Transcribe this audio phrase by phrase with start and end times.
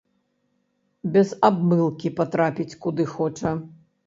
[1.17, 3.55] Без абмылкі патрапіць, куды хоча.